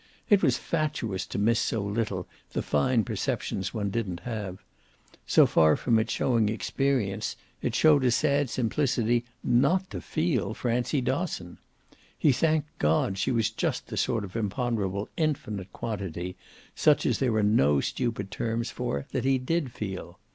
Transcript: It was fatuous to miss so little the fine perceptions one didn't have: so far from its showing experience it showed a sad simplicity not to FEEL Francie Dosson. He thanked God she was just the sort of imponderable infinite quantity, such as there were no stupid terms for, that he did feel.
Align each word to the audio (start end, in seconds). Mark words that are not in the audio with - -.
It 0.31 0.41
was 0.41 0.57
fatuous 0.57 1.27
to 1.27 1.37
miss 1.37 1.59
so 1.59 1.79
little 1.83 2.27
the 2.53 2.63
fine 2.63 3.03
perceptions 3.03 3.71
one 3.71 3.91
didn't 3.91 4.21
have: 4.21 4.57
so 5.27 5.45
far 5.45 5.75
from 5.75 5.99
its 5.99 6.11
showing 6.11 6.49
experience 6.49 7.35
it 7.61 7.75
showed 7.75 8.03
a 8.03 8.09
sad 8.09 8.49
simplicity 8.49 9.25
not 9.43 9.91
to 9.91 10.01
FEEL 10.01 10.55
Francie 10.55 11.01
Dosson. 11.03 11.59
He 12.17 12.31
thanked 12.31 12.79
God 12.79 13.19
she 13.19 13.29
was 13.31 13.51
just 13.51 13.89
the 13.89 13.95
sort 13.95 14.23
of 14.23 14.35
imponderable 14.35 15.07
infinite 15.17 15.71
quantity, 15.71 16.35
such 16.73 17.05
as 17.05 17.19
there 17.19 17.33
were 17.33 17.43
no 17.43 17.79
stupid 17.79 18.31
terms 18.31 18.71
for, 18.71 19.05
that 19.11 19.23
he 19.23 19.37
did 19.37 19.71
feel. 19.71 20.17